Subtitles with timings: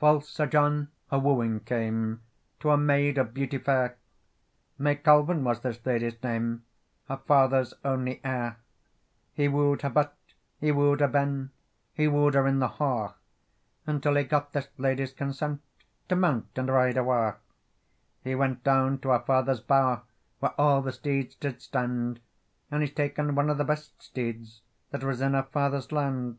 [0.00, 2.22] FALSE Sir John a wooing came
[2.60, 3.98] To a maid of beauty fair;
[4.78, 6.64] May Colven was this lady's name,
[7.06, 8.56] Her father's only heir.
[9.34, 10.16] He wood her butt,
[10.58, 11.50] he wood her ben,
[11.92, 13.16] He wood her in the ha,
[13.86, 15.60] Until he got this lady's consent
[16.08, 17.36] To mount and ride awa.
[18.24, 20.00] He went down to her father's bower,
[20.38, 22.20] Where all the steeds did stand,
[22.70, 24.62] And he's taken one of the best steeds
[24.92, 26.38] That was in her father's land.